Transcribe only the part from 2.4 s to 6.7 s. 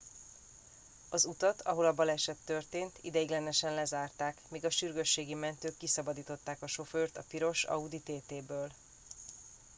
történt ideiglenesen lezárták míg a sürgősségi mentők kiszabadították a